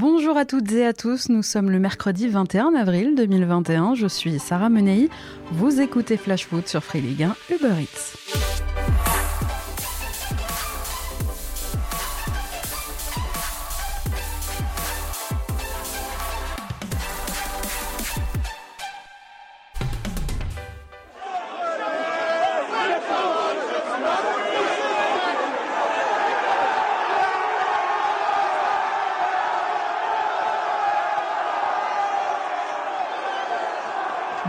Bonjour 0.00 0.36
à 0.36 0.44
toutes 0.44 0.70
et 0.74 0.86
à 0.86 0.92
tous, 0.92 1.28
nous 1.28 1.42
sommes 1.42 1.72
le 1.72 1.80
mercredi 1.80 2.28
21 2.28 2.72
avril 2.74 3.16
2021, 3.16 3.96
je 3.96 4.06
suis 4.06 4.38
Sarah 4.38 4.68
Menei, 4.68 5.08
vous 5.50 5.80
écoutez 5.80 6.16
Flash 6.16 6.46
Foot 6.46 6.68
sur 6.68 6.84
Free 6.84 7.00
Ligue 7.00 7.24
1 7.24 7.34
Uber 7.50 7.82
Eats. 7.82 8.77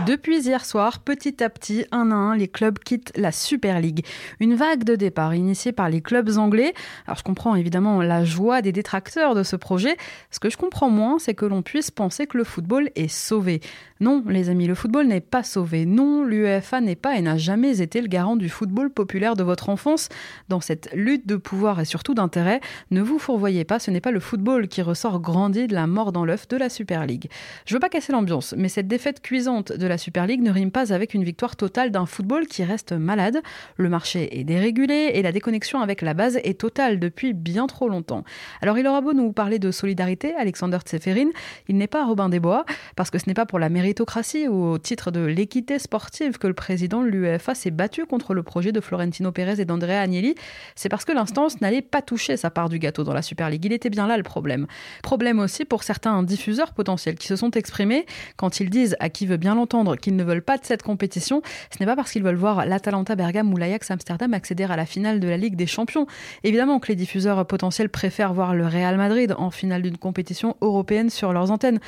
Depuis 0.06 0.40
hier 0.40 0.64
soir, 0.64 1.00
petit 1.00 1.42
à 1.42 1.50
petit, 1.50 1.84
un 1.92 2.10
à 2.10 2.14
un, 2.14 2.36
les 2.36 2.48
clubs 2.48 2.78
quittent 2.78 3.12
la 3.16 3.32
Super 3.32 3.80
League. 3.80 4.04
Une 4.40 4.54
vague 4.54 4.84
de 4.84 4.96
départ 4.96 5.34
initiée 5.34 5.72
par 5.72 5.90
les 5.90 6.00
clubs 6.00 6.38
anglais. 6.38 6.72
Alors 7.06 7.18
je 7.18 7.22
comprends 7.22 7.54
évidemment 7.54 8.00
la 8.00 8.24
joie 8.24 8.62
des 8.62 8.72
détracteurs 8.72 9.34
de 9.34 9.42
ce 9.42 9.56
projet. 9.56 9.96
Ce 10.30 10.40
que 10.40 10.48
je 10.48 10.56
comprends 10.56 10.90
moins, 10.90 11.18
c'est 11.18 11.34
que 11.34 11.44
l'on 11.44 11.62
puisse 11.62 11.90
penser 11.90 12.26
que 12.26 12.38
le 12.38 12.44
football 12.44 12.90
est 12.94 13.08
sauvé. 13.08 13.60
Non, 14.00 14.24
les 14.26 14.48
amis, 14.48 14.66
le 14.66 14.74
football 14.74 15.06
n'est 15.06 15.20
pas 15.20 15.42
sauvé. 15.42 15.84
Non, 15.84 16.24
l'UEFA 16.24 16.80
n'est 16.80 16.96
pas 16.96 17.16
et 17.16 17.20
n'a 17.20 17.36
jamais 17.36 17.82
été 17.82 18.00
le 18.00 18.08
garant 18.08 18.36
du 18.36 18.48
football 18.48 18.88
populaire 18.88 19.36
de 19.36 19.42
votre 19.42 19.68
enfance. 19.68 20.08
Dans 20.48 20.60
cette 20.60 20.88
lutte 20.94 21.26
de 21.26 21.36
pouvoir 21.36 21.80
et 21.80 21.84
surtout 21.84 22.14
d'intérêt, 22.14 22.60
ne 22.90 23.02
vous 23.02 23.18
fourvoyez 23.18 23.64
pas, 23.64 23.78
ce 23.78 23.90
n'est 23.90 24.00
pas 24.00 24.10
le 24.10 24.20
football 24.20 24.68
qui 24.68 24.80
ressort 24.80 25.20
grandi 25.20 25.66
de 25.66 25.74
la 25.74 25.86
mort 25.86 26.12
dans 26.12 26.24
l'œuf 26.24 26.48
de 26.48 26.56
la 26.56 26.70
Super 26.70 27.04
League. 27.04 27.28
Je 27.66 27.74
veux 27.74 27.80
pas 27.80 27.90
casser 27.90 28.12
l'ambiance, 28.12 28.54
mais 28.56 28.70
cette 28.70 28.88
défaite 28.88 29.20
cuisante 29.20 29.72
de 29.72 29.86
la 29.90 29.98
Super 29.98 30.26
League 30.26 30.40
ne 30.40 30.50
rime 30.50 30.70
pas 30.70 30.92
avec 30.92 31.14
une 31.14 31.24
victoire 31.24 31.56
totale 31.56 31.90
d'un 31.90 32.06
football 32.06 32.46
qui 32.46 32.62
reste 32.62 32.92
malade. 32.92 33.42
Le 33.76 33.88
marché 33.88 34.38
est 34.38 34.44
dérégulé 34.44 35.10
et 35.14 35.22
la 35.22 35.32
déconnexion 35.32 35.80
avec 35.80 36.00
la 36.00 36.14
base 36.14 36.38
est 36.44 36.60
totale 36.60 37.00
depuis 37.00 37.34
bien 37.34 37.66
trop 37.66 37.88
longtemps. 37.88 38.24
Alors 38.62 38.78
il 38.78 38.86
aura 38.86 39.00
beau 39.00 39.12
nous 39.12 39.32
parler 39.32 39.58
de 39.58 39.72
solidarité, 39.72 40.32
Alexander 40.36 40.78
Tseferin, 40.78 41.30
il 41.68 41.76
n'est 41.76 41.88
pas 41.88 42.06
Robin 42.06 42.28
des 42.28 42.38
Bois, 42.38 42.64
parce 42.94 43.10
que 43.10 43.18
ce 43.18 43.26
n'est 43.26 43.34
pas 43.34 43.46
pour 43.46 43.58
la 43.58 43.68
méritocratie 43.68 44.46
ou 44.46 44.70
au 44.70 44.78
titre 44.78 45.10
de 45.10 45.20
l'équité 45.20 45.80
sportive 45.80 46.38
que 46.38 46.46
le 46.46 46.54
président 46.54 47.02
de 47.02 47.08
l'UEFA 47.08 47.56
s'est 47.56 47.72
battu 47.72 48.06
contre 48.06 48.32
le 48.32 48.44
projet 48.44 48.70
de 48.70 48.80
Florentino 48.80 49.32
Pérez 49.32 49.60
et 49.60 49.64
d'Andrea 49.64 50.00
Agnelli, 50.00 50.36
c'est 50.76 50.88
parce 50.88 51.04
que 51.04 51.12
l'instance 51.12 51.60
n'allait 51.60 51.82
pas 51.82 52.00
toucher 52.00 52.36
sa 52.36 52.50
part 52.50 52.68
du 52.68 52.78
gâteau 52.78 53.02
dans 53.02 53.14
la 53.14 53.22
Super 53.22 53.50
League. 53.50 53.64
Il 53.64 53.72
était 53.72 53.90
bien 53.90 54.06
là 54.06 54.16
le 54.16 54.22
problème. 54.22 54.68
Problème 55.02 55.40
aussi 55.40 55.64
pour 55.64 55.82
certains 55.82 56.22
diffuseurs 56.22 56.74
potentiels 56.74 57.16
qui 57.16 57.26
se 57.26 57.34
sont 57.34 57.50
exprimés 57.50 58.06
quand 58.36 58.60
ils 58.60 58.70
disent 58.70 58.96
à 59.00 59.08
qui 59.08 59.26
veut 59.26 59.36
bien 59.36 59.56
l'entendre 59.56 59.69
qu'ils 60.00 60.16
ne 60.16 60.24
veulent 60.24 60.42
pas 60.42 60.58
de 60.58 60.64
cette 60.64 60.82
compétition, 60.82 61.42
ce 61.70 61.78
n'est 61.80 61.86
pas 61.86 61.96
parce 61.96 62.12
qu'ils 62.12 62.22
veulent 62.22 62.34
voir 62.34 62.66
l'Atalanta 62.66 63.14
Bergame 63.14 63.52
ou 63.52 63.56
l'Ajax 63.56 63.90
Amsterdam 63.90 64.34
accéder 64.34 64.64
à 64.64 64.76
la 64.76 64.86
finale 64.86 65.20
de 65.20 65.28
la 65.28 65.36
Ligue 65.36 65.56
des 65.56 65.66
Champions. 65.66 66.06
Évidemment 66.44 66.80
que 66.80 66.88
les 66.88 66.96
diffuseurs 66.96 67.46
potentiels 67.46 67.88
préfèrent 67.88 68.34
voir 68.34 68.54
le 68.54 68.66
Real 68.66 68.96
Madrid 68.96 69.34
en 69.38 69.50
finale 69.50 69.82
d'une 69.82 69.98
compétition 69.98 70.56
européenne 70.60 71.10
sur 71.10 71.32
leurs 71.32 71.50
antennes 71.50 71.80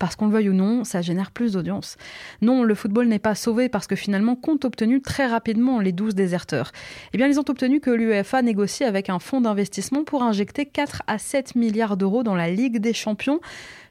parce 0.00 0.16
qu'on 0.16 0.26
le 0.26 0.32
veuille 0.32 0.48
ou 0.48 0.54
non, 0.54 0.82
ça 0.82 1.02
génère 1.02 1.30
plus 1.30 1.52
d'audience. 1.52 1.98
Non, 2.40 2.64
le 2.64 2.74
football 2.74 3.06
n'est 3.06 3.20
pas 3.20 3.36
sauvé 3.36 3.68
parce 3.68 3.86
que 3.86 3.94
finalement, 3.94 4.34
qu'ont 4.34 4.58
obtenu 4.64 5.02
très 5.02 5.26
rapidement 5.26 5.78
les 5.78 5.92
12 5.92 6.14
déserteurs 6.14 6.72
Eh 7.12 7.18
bien, 7.18 7.28
ils 7.28 7.38
ont 7.38 7.44
obtenu 7.46 7.80
que 7.80 7.90
l'UEFA 7.90 8.40
négocie 8.40 8.84
avec 8.84 9.10
un 9.10 9.18
fonds 9.18 9.42
d'investissement 9.42 10.02
pour 10.02 10.22
injecter 10.22 10.64
4 10.64 11.02
à 11.06 11.18
7 11.18 11.54
milliards 11.54 11.98
d'euros 11.98 12.22
dans 12.22 12.34
la 12.34 12.50
Ligue 12.50 12.78
des 12.78 12.94
Champions. 12.94 13.40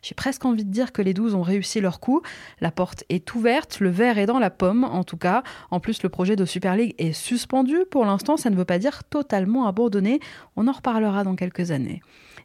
J'ai 0.01 0.15
presque 0.15 0.45
envie 0.45 0.65
de 0.65 0.71
dire 0.71 0.91
que 0.91 1.03
les 1.03 1.13
12 1.13 1.35
ont 1.35 1.43
réussi 1.43 1.79
leur 1.79 1.99
coup. 1.99 2.21
La 2.59 2.71
porte 2.71 3.03
est 3.09 3.35
ouverte, 3.35 3.79
le 3.79 3.89
verre 3.89 4.17
est 4.17 4.25
dans 4.25 4.39
la 4.39 4.49
pomme 4.49 4.85
en 4.85 5.03
tout 5.03 5.17
cas. 5.17 5.43
En 5.69 5.79
plus, 5.79 6.01
le 6.01 6.09
projet 6.09 6.35
de 6.35 6.45
Super 6.45 6.75
League 6.75 6.95
est 6.97 7.13
suspendu. 7.13 7.77
Pour 7.91 8.05
l'instant, 8.05 8.35
ça 8.35 8.49
ne 8.49 8.55
veut 8.55 8.65
pas 8.65 8.79
dire 8.79 9.03
totalement 9.03 9.67
abandonné. 9.67 10.19
On 10.55 10.67
en 10.67 10.71
reparlera 10.71 11.23
dans 11.23 11.35
quelques 11.35 11.69
années. 11.69 12.01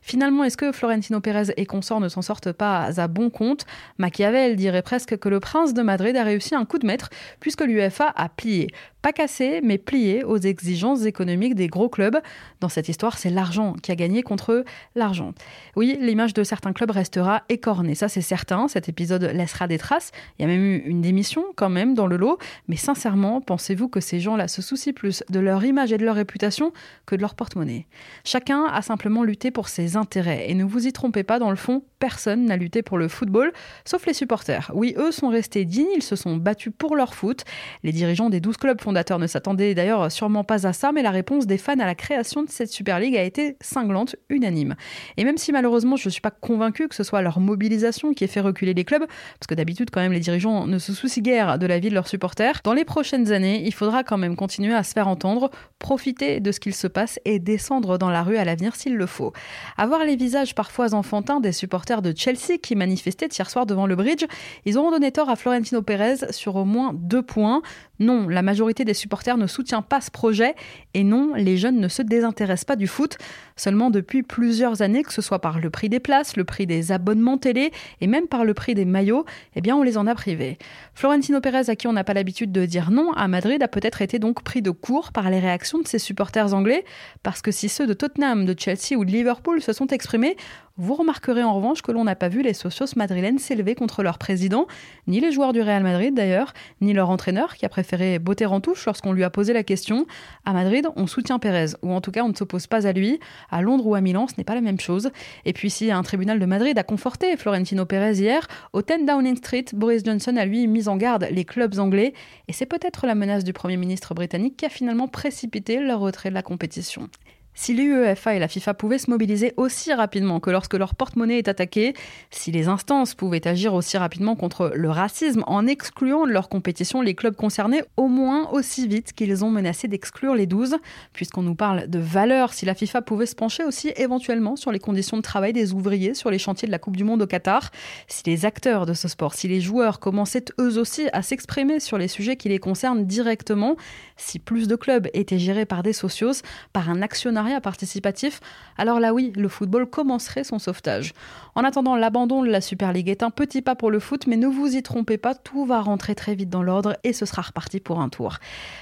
Finalement, 0.06 0.44
est-ce 0.44 0.58
que 0.58 0.70
Florentino 0.70 1.19
Pérez 1.20 1.54
et 1.56 1.64
consorts 1.64 1.98
ne 1.98 2.10
s'en 2.10 2.20
sortent 2.20 2.52
pas 2.52 2.91
à 3.00 3.08
bon 3.08 3.31
compte? 3.31 3.53
Machiavel 3.98 4.56
dirait 4.56 4.82
presque 4.82 5.16
que 5.16 5.28
le 5.28 5.41
prince 5.41 5.75
de 5.75 5.82
Madrid 5.82 6.16
a 6.16 6.25
réussi 6.25 6.54
un 6.54 6.65
coup 6.65 6.78
de 6.78 6.87
maître 6.87 7.10
puisque 7.41 7.62
l'UEFA 7.62 8.12
a 8.15 8.28
plié 8.28 8.69
pas 9.04 9.12
cassé, 9.12 9.60
mais 9.62 9.76
plié 9.76 10.25
aux 10.25 10.38
exigences 10.38 11.04
économiques 11.04 11.54
des 11.54 11.66
gros 11.66 11.91
clubs. 11.91 12.16
Dans 12.60 12.70
cette 12.70 12.88
histoire, 12.88 13.19
c'est 13.19 13.28
l'argent 13.28 13.75
qui 13.82 13.93
a 13.93 13.97
gagné 13.97 14.22
contre 14.22 14.64
l'argent. 14.94 15.34
Oui, 15.76 15.98
l'image 16.00 16.32
de 16.32 16.43
certains 16.43 16.72
clubs 16.72 16.91
restera 16.91 17.43
écornée, 17.50 17.94
ça 17.94 18.09
c'est 18.09 18.22
certain. 18.22 18.66
Cet 18.66 18.88
épisode 18.88 19.25
laissera 19.25 19.69
des 19.69 19.76
traces. 19.76 20.10
Il 20.38 20.43
y 20.43 20.44
a 20.47 20.48
même 20.48 20.64
eu 20.64 20.78
une 20.87 21.03
démission 21.03 21.44
quand 21.54 21.69
même 21.69 21.93
dans 21.93 22.06
le 22.06 22.16
lot. 22.16 22.38
Mais 22.66 22.76
sincèrement, 22.76 23.43
pensez-vous 23.43 23.88
que 23.88 24.00
ces 24.00 24.20
gens-là 24.20 24.48
se 24.48 24.62
soucient 24.62 24.94
plus 24.94 25.22
de 25.28 25.38
leur 25.38 25.62
image 25.62 25.93
et 25.93 25.98
de 25.98 26.04
leur 26.06 26.14
réputation 26.14 26.72
que 27.04 27.14
de 27.14 27.20
leur 27.20 27.34
porte-monnaie? 27.34 27.87
Chacun 28.25 28.64
a 28.64 28.81
simplement 28.81 29.22
lutté 29.22 29.50
pour 29.50 29.69
ses 29.69 29.98
intérêts. 29.98 30.47
Et 30.48 30.54
ne 30.54 30.64
vous 30.64 30.87
y 30.87 30.94
trompez 30.94 31.25
pas, 31.25 31.38
dans 31.38 31.50
le 31.50 31.56
fond, 31.56 31.82
personne 31.98 32.47
n'a 32.47 32.56
lutté 32.56 32.81
pour 32.81 32.97
le 32.97 33.09
football, 33.09 33.44
sauf 33.84 34.06
les 34.06 34.15
supporters. 34.15 34.71
Oui, 34.75 34.94
eux 34.99 35.12
sont 35.12 35.28
restés 35.28 35.65
dignes, 35.65 35.87
ils 35.97 36.03
se 36.03 36.16
sont 36.16 36.37
battus 36.37 36.72
pour 36.77 36.97
leur 36.97 37.15
foot. 37.15 37.44
Les 37.82 37.93
dirigeants 37.93 38.31
des 38.31 38.41
12 38.41 38.56
clubs 38.56 38.81
font 38.81 38.93
ne 38.93 39.27
s'attendait 39.27 39.75
d'ailleurs 39.75 40.10
sûrement 40.10 40.44
pas 40.44 40.66
à 40.66 40.72
ça, 40.72 40.93
mais 40.93 41.03
la 41.03 41.10
réponse 41.10 41.47
des 41.47 41.59
fans 41.59 41.78
à 41.78 41.87
la 41.87 41.94
création 41.94 42.43
de 42.43 42.50
cette 42.50 42.71
Super 42.71 42.99
League 42.99 43.16
a 43.16 43.22
été 43.22 43.56
cinglante, 43.60 44.16
unanime. 44.28 44.75
Et 45.16 45.25
même 45.25 45.38
si 45.38 45.53
malheureusement 45.53 45.97
je 45.97 46.09
ne 46.09 46.10
suis 46.10 46.21
pas 46.21 46.31
convaincu 46.31 46.88
que 46.88 46.94
ce 46.94 47.03
soit 47.03 47.22
leur 47.22 47.41
mobilisation 47.41 48.15
qui 48.15 48.25
ait 48.25 48.28
fait 48.28 48.41
reculer 48.41 48.75
les 48.75 48.84
clubs, 48.84 49.05
parce 49.06 49.47
que 49.49 49.55
d'habitude 49.55 49.91
quand 49.91 50.00
même 50.00 50.12
les 50.12 50.21
dirigeants 50.21 50.66
ne 50.66 50.78
se 50.78 50.93
soucient 50.93 51.22
guère 51.22 51.59
de 51.59 51.66
la 51.66 51.78
vie 51.78 51.88
de 51.88 51.94
leurs 51.94 52.09
supporters, 52.09 52.61
dans 52.65 52.72
les 52.72 52.84
prochaines 52.84 53.32
années, 53.32 53.62
il 53.65 53.75
faudra 53.75 54.05
quand 54.05 54.19
même 54.19 54.37
continuer 54.37 54.75
à 54.75 54.82
se 54.82 54.93
faire 54.93 55.09
entendre, 55.09 55.50
profiter 55.78 56.41
de 56.41 56.53
ce 56.53 56.61
qu'il 56.61 56.75
se 56.75 56.87
passe 56.87 57.19
et 57.25 57.38
descendre 57.38 57.99
dans 57.99 58.11
la 58.11 58.22
rue 58.22 58.37
à 58.37 58.44
l'avenir 58.44 58.75
s'il 58.75 58.97
le 58.97 59.06
faut. 59.06 59.32
Avoir 59.76 60.05
les 60.05 60.16
visages 60.16 60.55
parfois 60.55 60.94
enfantins 60.94 61.41
des 61.41 61.53
supporters 61.53 62.03
de 62.03 62.12
Chelsea 62.16 62.59
qui 62.62 62.75
manifestaient 62.75 63.28
hier 63.36 63.50
soir 63.50 63.66
devant 63.66 63.86
le 63.86 63.96
bridge, 63.96 64.24
ils 64.64 64.78
auront 64.78 64.90
donné 64.90 65.12
tort 65.12 65.30
à 65.30 65.36
Florentino 65.36 65.82
Pérez 65.82 66.32
sur 66.32 66.56
au 66.56 66.64
moins 66.64 66.92
deux 66.94 67.22
points. 67.22 67.62
Non, 68.00 68.28
la 68.28 68.43
majorité 68.43 68.84
des 68.84 68.94
supporters 68.94 69.37
ne 69.37 69.47
soutient 69.47 69.82
pas 69.82 70.00
ce 70.00 70.10
projet 70.10 70.55
et 70.94 71.05
non, 71.05 71.32
les 71.37 71.56
jeunes 71.56 71.78
ne 71.78 71.87
se 71.87 72.03
désintéressent 72.03 72.65
pas 72.65 72.77
du 72.77 72.88
foot. 72.88 73.16
Seulement 73.56 73.91
depuis 73.91 74.25
plusieurs 74.25 74.82
années, 74.82 75.05
que 75.05 75.12
ce 75.12 75.22
soit 75.22 75.38
par 75.38 75.60
le 75.60 75.71
prix 75.71 75.88
des 75.88 76.00
places, 76.00 76.37
le 76.37 76.43
prix 76.44 76.66
des 76.66 76.91
abonnements 76.91 77.38
télé 77.38 77.71
et 78.00 78.09
même 78.09 78.27
par 78.27 78.44
le 78.44 78.53
prix 78.53 78.75
des 78.75 78.84
maillots, 78.84 79.25
eh 79.55 79.60
bien 79.60 79.77
on 79.77 79.84
les 79.84 79.97
en 79.97 80.09
a 80.09 80.15
privés. 80.16 80.59
Florentino 80.94 81.41
Pérez, 81.41 81.71
à 81.71 81.77
qui 81.77 81.87
on 81.87 81.93
n'a 81.93 82.03
pas 82.03 82.15
l'habitude 82.15 82.50
de 82.50 82.66
dire 82.66 82.91
non 82.91 83.12
à 83.12 83.28
Madrid, 83.28 83.62
a 83.62 83.69
peut-être 83.69 84.03
été 84.03 84.19
donc 84.19 84.43
pris 84.43 84.61
de 84.61 84.71
court 84.71 85.12
par 85.12 85.31
les 85.31 85.38
réactions 85.38 85.78
de 85.78 85.87
ses 85.87 86.00
supporters 86.00 86.53
anglais, 86.53 86.84
parce 87.22 87.43
que 87.43 87.53
si 87.53 87.69
ceux 87.69 87.87
de 87.87 87.94
Tottenham, 87.94 88.44
de 88.44 88.59
Chelsea 88.59 88.99
ou 88.99 89.05
de 89.05 89.12
Liverpool 89.12 89.62
se 89.62 89.72
sont 89.72 89.87
exprimés, 89.88 90.37
vous 90.76 90.94
remarquerez 90.94 91.44
en 91.44 91.55
revanche 91.55 91.82
que 91.82 91.93
l'on 91.93 92.03
n'a 92.03 92.16
pas 92.16 92.28
vu 92.28 92.43
les 92.43 92.55
socios 92.55 92.87
madrilènes 92.97 93.38
s'élever 93.38 93.76
contre 93.76 94.03
leur 94.03 94.19
président, 94.19 94.66
ni 95.06 95.21
les 95.21 95.31
joueurs 95.31 95.53
du 95.53 95.62
Real 95.62 95.84
Madrid 95.84 96.12
d'ailleurs, 96.12 96.53
ni 96.81 96.93
leur 96.93 97.11
entraîneur 97.11 97.55
qui 97.55 97.65
a 97.65 97.69
préféré 97.69 97.83
botter 98.18 98.46
en 98.46 98.60
touche 98.60 98.86
lorsqu'on 98.86 99.12
lui 99.12 99.24
a 99.24 99.30
posé 99.30 99.52
la 99.52 99.62
question. 99.62 100.06
À 100.44 100.52
Madrid, 100.52 100.86
on 100.96 101.06
soutient 101.06 101.38
Pérez, 101.38 101.74
ou 101.82 101.92
en 101.92 102.00
tout 102.00 102.10
cas 102.10 102.22
on 102.24 102.28
ne 102.28 102.34
s'oppose 102.34 102.66
pas 102.66 102.86
à 102.86 102.92
lui. 102.92 103.20
À 103.50 103.62
Londres 103.62 103.86
ou 103.86 103.94
à 103.94 104.00
Milan, 104.00 104.26
ce 104.28 104.34
n'est 104.38 104.44
pas 104.44 104.54
la 104.54 104.60
même 104.60 104.80
chose. 104.80 105.10
Et 105.44 105.52
puis 105.52 105.70
si 105.70 105.90
un 105.90 106.02
tribunal 106.02 106.38
de 106.38 106.46
Madrid 106.46 106.78
a 106.78 106.82
conforté 106.82 107.36
Florentino 107.36 107.84
Pérez 107.84 108.14
hier, 108.14 108.46
au 108.72 108.82
10 108.82 109.06
Downing 109.06 109.36
Street, 109.36 109.64
Boris 109.72 110.02
Johnson 110.04 110.36
a 110.36 110.44
lui 110.44 110.66
mis 110.66 110.88
en 110.88 110.96
garde 110.96 111.26
les 111.30 111.44
clubs 111.44 111.78
anglais, 111.78 112.14
et 112.48 112.52
c'est 112.52 112.66
peut-être 112.66 113.06
la 113.06 113.14
menace 113.14 113.44
du 113.44 113.52
Premier 113.52 113.76
ministre 113.76 114.14
britannique 114.14 114.56
qui 114.56 114.66
a 114.66 114.68
finalement 114.68 115.08
précipité 115.08 115.78
le 115.78 115.94
retrait 115.94 116.30
de 116.30 116.34
la 116.34 116.42
compétition. 116.42 117.08
Si 117.56 117.72
l'UEFA 117.72 118.34
et 118.34 118.41
la 118.41 118.48
FIFA 118.48 118.75
pouvaient 118.75 118.98
se 118.98 119.09
mobiliser 119.09 119.54
aussi 119.56 119.92
rapidement 119.92 120.41
que 120.41 120.50
lorsque 120.50 120.75
leur 120.75 120.97
porte-monnaie 120.97 121.38
est 121.38 121.47
attaquée, 121.47 121.94
si 122.31 122.50
les 122.50 122.67
instances 122.67 123.14
pouvaient 123.14 123.46
agir 123.46 123.75
aussi 123.75 123.96
rapidement 123.96 124.34
contre 124.34 124.73
le 124.75 124.90
racisme 124.90 125.44
en 125.46 125.64
excluant 125.69 126.26
de 126.26 126.32
leur 126.32 126.49
compétition 126.49 127.00
les 127.00 127.14
clubs 127.14 127.37
concernés 127.37 127.82
au 127.96 128.08
moins 128.08 128.50
aussi 128.50 128.88
vite 128.88 129.12
qu'ils 129.12 129.44
ont 129.44 129.50
menacé 129.50 129.87
d'exclure 129.87 130.34
les 130.34 130.46
12, 130.46 130.76
puisqu'on 131.12 131.43
nous 131.43 131.55
parle 131.55 131.87
de 131.87 132.00
valeurs, 132.00 132.52
si 132.52 132.67
la 132.67 132.75
FIFA 132.75 133.02
pouvait 133.02 133.26
se 133.26 133.37
pencher 133.37 133.62
aussi 133.62 133.93
éventuellement 133.96 134.56
sur 134.56 134.73
les 134.73 134.81
conditions 134.81 135.17
de 135.17 135.23
travail 135.23 135.52
des 135.52 135.73
ouvriers 135.73 136.14
sur 136.14 136.32
les 136.32 136.38
chantiers 136.38 136.67
de 136.67 136.73
la 136.73 136.81
Coupe 136.81 136.96
du 136.96 137.05
Monde 137.05 137.23
au 137.23 137.26
Qatar, 137.26 137.70
si 138.08 138.25
les 138.26 138.46
acteurs 138.46 138.84
de 138.84 138.94
ce 138.94 139.06
sport, 139.06 139.34
si 139.34 139.46
les 139.46 139.61
joueurs 139.61 140.00
commençaient 140.00 140.44
eux 140.61 140.76
aussi 140.76 141.08
à 141.12 141.23
s'exprimer 141.23 141.78
sur 141.78 141.99
les 141.99 142.08
sujets 142.08 142.37
qui 142.37 142.49
les 142.49 142.58
concernent 142.58 143.05
directement, 143.05 143.76
si 144.17 144.40
plus 144.40 144.67
de 144.67 144.75
clubs 144.75 145.08
étaient 145.14 145.38
gérés 145.38 145.67
par 145.67 145.84
des 145.84 145.93
socios, 145.93 146.43
par 146.73 146.90
un 146.90 147.00
actionnariat 147.00 147.44
participatif, 147.61 148.41
alors 148.76 149.00
là 149.00 149.14
oui, 149.14 149.32
le 149.37 149.49
football 149.49 149.87
commencerait 149.87 150.44
son 150.44 150.58
sauvetage. 150.58 151.12
En 151.55 151.64
attendant, 151.64 151.96
l'abandon 151.96 152.43
de 152.43 152.49
la 152.49 152.61
Super 152.61 152.93
League 152.93 153.08
est 153.08 153.23
un 153.23 153.31
petit 153.31 153.62
pas 153.62 153.75
pour 153.75 153.91
le 153.91 154.00
foot, 154.00 154.26
mais 154.26 154.37
ne 154.37 154.46
vous 154.46 154.75
y 154.76 154.82
trompez 154.82 155.19
pas, 155.19 155.35
tout 155.35 155.64
va 155.64 155.81
rentrer 155.81 156.14
très 156.14 156.35
vite 156.35 156.50
dans 156.50 156.62
l'ordre 156.62 156.96
et 157.05 157.12
ce 157.12 157.26
sera 157.26 157.43
reparti 157.43 157.81
pour 157.81 158.00
un 158.00 158.08
tour. 158.08 158.38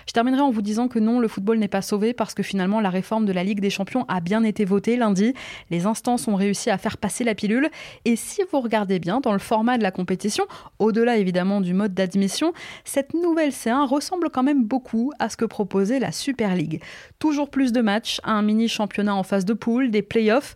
Je 0.07 0.13
terminerai 0.13 0.43
en 0.43 0.51
vous 0.51 0.63
disant 0.63 0.89
que 0.89 0.99
non, 0.99 1.21
le 1.21 1.29
football 1.29 1.59
n'est 1.59 1.69
pas 1.69 1.83
sauvé 1.83 2.13
parce 2.15 2.35
que 2.35 2.43
finalement 2.43 2.81
la 2.81 2.91
réforme 2.91 3.27
de 3.27 3.33
la 3.33 3.45
Ligue 3.45 3.61
des 3.61 3.71
Champions 3.71 4.05
a 4.09 4.21
bien 4.21 4.43
été 4.45 4.65
votée 4.65 4.97
lundi. 4.97 5.35
Les 5.71 5.87
instances 5.87 6.29
ont 6.29 6.35
réussi 6.35 6.71
à 6.71 6.79
faire 6.79 6.97
passer 6.97 7.25
la 7.25 7.35
pilule 7.35 7.69
et 8.05 8.17
si 8.17 8.43
vous 8.51 8.61
regardez 8.61 8.99
bien 8.99 9.21
dans 9.21 9.33
le 9.33 9.39
format 9.39 9.79
de 9.79 9.83
la 9.83 9.91
compétition, 9.91 10.45
au-delà 10.79 11.17
évidemment 11.17 11.61
du 11.61 11.75
mode 11.75 11.95
d'admission, 11.95 12.53
cette 12.85 13.15
nouvelle 13.15 13.51
C1 13.51 13.87
ressemble 13.87 14.31
quand 14.31 14.43
même 14.43 14.65
beaucoup 14.65 15.13
à 15.19 15.29
ce 15.29 15.37
que 15.37 15.45
proposait 15.45 15.99
la 15.99 16.13
Super 16.13 16.55
League. 16.55 16.83
Toujours 17.19 17.51
plus 17.51 17.73
de 17.73 17.81
matchs, 17.81 18.21
un 18.25 18.43
championnat 18.69 19.15
en 19.15 19.23
phase 19.23 19.45
de 19.45 19.55
poule, 19.55 19.91
des 19.91 20.03
playoffs. 20.03 20.55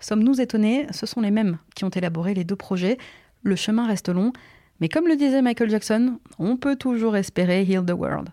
Sommes-nous 0.00 0.40
étonnés? 0.40 0.86
Ce 0.90 1.06
sont 1.06 1.20
les 1.20 1.30
mêmes 1.30 1.58
qui 1.74 1.84
ont 1.84 1.90
élaboré 1.90 2.34
les 2.34 2.44
deux 2.44 2.56
projets. 2.56 2.98
Le 3.42 3.56
chemin 3.56 3.86
reste 3.86 4.08
long, 4.08 4.32
mais 4.80 4.88
comme 4.88 5.08
le 5.08 5.16
disait 5.16 5.42
Michael 5.42 5.70
Jackson, 5.70 6.18
on 6.38 6.56
peut 6.56 6.76
toujours 6.76 7.16
espérer 7.16 7.62
Heal 7.62 7.84
the 7.84 7.92
World. 7.92 8.30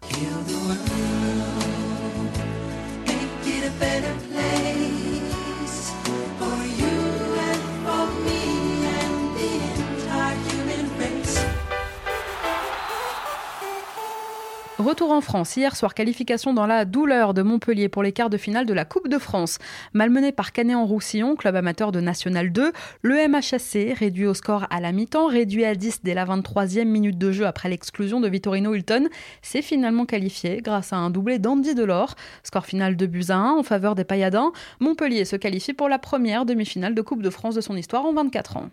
Retour 14.84 15.12
en 15.12 15.22
France. 15.22 15.56
Hier 15.56 15.74
soir, 15.78 15.94
qualification 15.94 16.54
dans 16.54 16.68
la 16.68 16.84
douleur 16.84 17.34
de 17.34 17.42
Montpellier 17.42 17.88
pour 17.88 18.04
les 18.04 18.12
quarts 18.12 18.30
de 18.30 18.36
finale 18.36 18.66
de 18.66 18.74
la 18.74 18.84
Coupe 18.84 19.08
de 19.08 19.18
France. 19.18 19.58
Malmené 19.94 20.34
par 20.34 20.52
Canet-en-Roussillon, 20.52 21.38
club 21.38 21.56
amateur 21.56 21.94
de 21.94 22.02
National 22.02 22.52
2, 22.52 22.74
le 23.02 23.28
MHSC, 23.30 23.94
réduit 23.98 24.26
au 24.26 24.34
score 24.34 24.68
à 24.70 24.82
la 24.82 24.92
mi-temps, 24.92 25.28
réduit 25.28 25.64
à 25.64 25.74
10 25.74 26.02
dès 26.04 26.14
la 26.14 26.26
23e 26.26 26.84
minute 26.84 27.18
de 27.18 27.32
jeu 27.32 27.46
après 27.46 27.70
l'exclusion 27.70 28.20
de 28.20 28.28
Vittorino 28.28 28.76
Hilton, 28.76 29.08
s'est 29.42 29.62
finalement 29.62 30.06
qualifié 30.06 30.60
grâce 30.62 30.92
à 30.92 30.98
un 30.98 31.10
doublé 31.10 31.40
d'Andy 31.40 31.76
Delors. 31.76 32.16
Score 32.44 32.66
final 32.66 32.98
de 32.98 33.06
buts 33.06 33.28
à 33.30 33.38
1 33.38 33.52
en 33.52 33.64
faveur 33.64 33.96
des 33.96 34.04
Payadins. 34.04 34.52
Montpellier 34.82 35.24
se 35.24 35.38
qualifie 35.38 35.74
pour 35.74 35.88
la 35.88 35.98
première 35.98 36.46
demi-finale 36.46 36.94
de 36.94 37.02
Coupe 37.02 37.22
de 37.22 37.30
France 37.30 37.56
de 37.56 37.62
son 37.62 37.78
histoire 37.78 38.06
en 38.06 38.12
24 38.12 38.58
ans. 38.58 38.70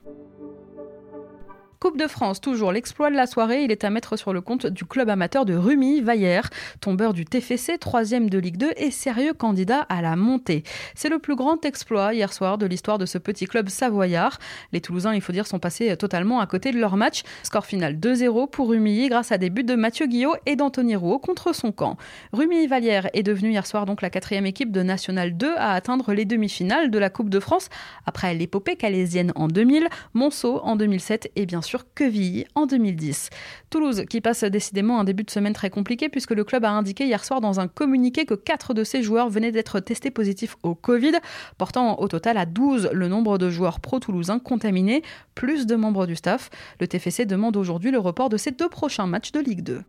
Coupe 1.81 1.97
de 1.97 2.09
France, 2.09 2.43
toujours 2.43 2.73
l'exploit 2.73 3.11
de 3.11 3.17
la 3.17 3.27
soirée, 3.27 3.65
il 3.65 3.73
est 3.73 3.85
à 3.85 3.91
mettre 3.91 4.19
sur 4.19 4.35
le 4.35 4.43
compte 4.43 4.67
du 4.67 4.85
club 4.85 5.09
amateur 5.09 5.47
de 5.47 5.55
Rumi, 5.55 6.03
Vaillère, 6.03 6.51
tombeur 6.83 7.15
du 7.15 7.25
TFC, 7.25 7.79
troisième 7.79 8.29
de 8.29 8.37
Ligue 8.37 8.59
2 8.59 8.73
et 8.77 8.91
sérieux 8.91 9.33
candidat 9.33 9.87
à 9.89 10.03
la 10.03 10.15
montée. 10.15 10.63
C'est 10.95 11.09
le 11.09 11.19
plus 11.19 11.37
grand 11.37 11.65
exploit 11.65 12.13
hier 12.13 12.35
soir 12.35 12.59
de 12.59 12.67
l'histoire 12.67 12.99
de 12.99 13.07
ce 13.07 13.17
petit 13.17 13.47
club 13.47 13.71
savoyard. 13.71 14.39
Les 14.75 14.83
Toulousains, 14.83 15.15
il 15.15 15.23
faut 15.23 15.33
dire, 15.33 15.47
sont 15.47 15.59
passés 15.59 15.97
totalement 15.97 16.41
à 16.41 16.47
côté 16.47 16.71
de 16.71 16.79
leur 16.79 16.99
match. 16.99 17.23
Score 17.45 17.65
final 17.65 17.95
2-0 17.95 18.51
pour 18.51 18.69
Rumi 18.69 19.09
grâce 19.09 19.33
à 19.33 19.39
des 19.39 19.49
buts 19.49 19.65
de 19.65 19.75
Mathieu 19.75 20.07
Guillot 20.07 20.35
et 20.45 20.57
d'Anthony 20.57 20.97
Rouault 20.97 21.19
contre 21.19 21.55
son 21.55 21.73
camp. 21.73 21.97
Rumi 22.35 22.67
Vallière 22.67 23.09
est 23.15 23.23
devenu 23.23 23.53
hier 23.53 23.67
soir 23.67 23.87
donc 23.87 24.03
la 24.03 24.11
quatrième 24.11 24.45
équipe 24.45 24.71
de 24.71 24.83
National 24.83 25.35
2 25.35 25.55
à 25.57 25.73
atteindre 25.73 26.13
les 26.13 26.27
demi-finales 26.27 26.91
de 26.91 26.99
la 26.99 27.09
Coupe 27.09 27.31
de 27.31 27.41
France 27.41 27.71
après 28.05 28.35
l'épopée 28.35 28.77
calaisienne 28.77 29.33
en 29.35 29.49
2000, 29.49 29.89
Monceau 30.13 30.61
en 30.63 30.77
2007 30.77 31.33
et 31.37 31.47
bien 31.47 31.63
sûr 31.63 31.70
sur 31.71 31.95
Quevilly 31.95 32.47
en 32.57 32.67
2010. 32.67 33.31
Toulouse 33.71 34.03
qui 34.11 34.21
passe 34.21 34.43
décidément 34.43 34.99
un 34.99 35.05
début 35.05 35.23
de 35.23 35.31
semaine 35.31 35.53
très 35.53 35.71
compliqué 35.71 36.09
puisque 36.09 36.33
le 36.33 36.43
club 36.43 36.65
a 36.65 36.71
indiqué 36.71 37.05
hier 37.05 37.25
soir 37.25 37.41
dans 37.41 37.61
un 37.61 37.69
communiqué 37.69 38.25
que 38.27 38.35
quatre 38.35 38.75
de 38.75 38.83
ses 38.83 39.05
joueurs 39.05 39.29
venaient 39.29 39.53
d'être 39.53 39.79
testés 39.79 40.11
positifs 40.11 40.57
au 40.65 40.75
Covid, 40.75 41.13
portant 41.59 42.01
au 42.01 42.09
total 42.09 42.39
à 42.39 42.45
12 42.45 42.91
le 42.93 43.07
nombre 43.07 43.39
de 43.39 43.51
joueurs 43.51 43.79
pro-toulousains 43.79 44.41
contaminés, 44.41 45.03
plus 45.37 45.65
de 45.67 45.77
membres 45.77 46.07
du 46.07 46.17
staff. 46.17 46.51
Le 46.81 46.89
TFC 46.89 47.25
demande 47.25 47.57
aujourd'hui 47.57 47.93
le 47.93 48.01
report 48.01 48.31
de 48.31 48.37
ses 48.37 48.51
deux 48.51 48.69
prochains 48.69 49.07
matchs 49.07 49.31
de 49.31 49.39
Ligue 49.39 49.63
2. 49.63 49.83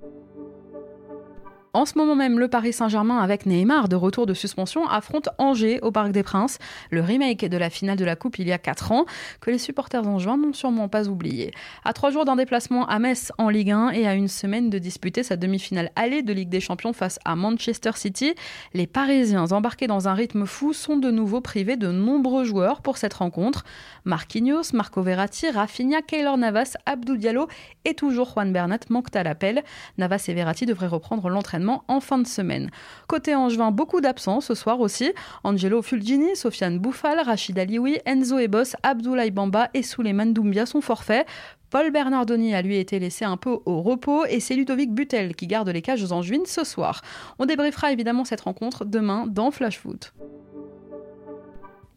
En 1.73 1.85
ce 1.85 1.97
moment 1.97 2.15
même, 2.15 2.37
le 2.37 2.49
Paris 2.49 2.73
Saint-Germain, 2.73 3.19
avec 3.19 3.45
Neymar 3.45 3.87
de 3.87 3.95
retour 3.95 4.25
de 4.25 4.33
suspension, 4.33 4.85
affronte 4.89 5.29
Angers 5.37 5.79
au 5.81 5.89
Parc 5.89 6.11
des 6.11 6.21
Princes, 6.21 6.57
le 6.89 6.99
remake 6.99 7.45
de 7.45 7.55
la 7.55 7.69
finale 7.69 7.97
de 7.97 8.03
la 8.03 8.17
Coupe 8.17 8.39
il 8.39 8.47
y 8.49 8.51
a 8.51 8.57
4 8.57 8.91
ans, 8.91 9.05
que 9.39 9.51
les 9.51 9.57
supporters 9.57 10.05
angevins 10.05 10.35
n'ont 10.35 10.51
sûrement 10.51 10.89
pas 10.89 11.07
oublié. 11.07 11.51
À 11.85 11.93
trois 11.93 12.11
jours 12.11 12.25
d'un 12.25 12.35
déplacement 12.35 12.85
à 12.87 12.99
Metz 12.99 13.31
en 13.37 13.47
Ligue 13.47 13.71
1 13.71 13.91
et 13.91 14.05
à 14.05 14.15
une 14.15 14.27
semaine 14.27 14.69
de 14.69 14.79
disputer 14.79 15.23
sa 15.23 15.37
demi-finale 15.37 15.91
allée 15.95 16.23
de 16.23 16.33
Ligue 16.33 16.49
des 16.49 16.59
Champions 16.59 16.91
face 16.91 17.19
à 17.23 17.37
Manchester 17.37 17.91
City, 17.95 18.35
les 18.73 18.85
Parisiens 18.85 19.53
embarqués 19.53 19.87
dans 19.87 20.09
un 20.09 20.13
rythme 20.13 20.45
fou 20.45 20.73
sont 20.73 20.97
de 20.97 21.09
nouveau 21.09 21.39
privés 21.39 21.77
de 21.77 21.87
nombreux 21.87 22.43
joueurs 22.43 22.81
pour 22.81 22.97
cette 22.97 23.13
rencontre. 23.13 23.63
Marquinhos, 24.03 24.73
Marco 24.73 25.01
Verratti, 25.01 25.49
Rafinha, 25.49 26.01
Keylor 26.01 26.37
Navas, 26.37 26.75
Abdou 26.85 27.15
Diallo 27.15 27.47
et 27.85 27.93
toujours 27.93 28.33
Juan 28.33 28.51
Bernat 28.51 28.79
manquent 28.89 29.15
à 29.15 29.23
l'appel. 29.23 29.63
Navas 29.97 30.25
et 30.27 30.33
Verratti 30.33 30.65
devraient 30.65 30.87
reprendre 30.87 31.29
l'entraînement 31.29 31.60
en 31.69 31.99
fin 31.99 32.17
de 32.17 32.27
semaine. 32.27 32.69
Côté 33.07 33.35
Angevin, 33.35 33.71
beaucoup 33.71 34.01
d'absents 34.01 34.41
ce 34.41 34.55
soir 34.55 34.79
aussi. 34.79 35.11
Angelo 35.43 35.81
Fulgini, 35.81 36.35
Sofiane 36.35 36.79
Bouffal, 36.79 37.19
Rachid 37.19 37.57
Alioui, 37.59 37.99
Enzo 38.05 38.39
Ebos, 38.39 38.75
Abdoulaye 38.83 39.31
Bamba 39.31 39.69
et 39.73 39.83
Souleymane 39.83 40.33
Doumbia 40.33 40.65
sont 40.65 40.81
forfaits. 40.81 41.27
Paul 41.69 41.89
Bernardoni 41.91 42.53
a 42.53 42.61
lui 42.61 42.77
été 42.77 42.99
laissé 42.99 43.23
un 43.23 43.37
peu 43.37 43.59
au 43.65 43.81
repos 43.81 44.25
et 44.25 44.39
c'est 44.41 44.55
Ludovic 44.55 44.93
Butel 44.93 45.35
qui 45.35 45.47
garde 45.47 45.69
les 45.69 45.81
cages 45.81 46.03
aux 46.03 46.11
Angevines 46.11 46.45
ce 46.45 46.65
soir. 46.65 47.01
On 47.39 47.45
débriefera 47.45 47.91
évidemment 47.93 48.25
cette 48.25 48.41
rencontre 48.41 48.83
demain 48.83 49.25
dans 49.27 49.51
Flash 49.51 49.79
Foot. 49.79 50.13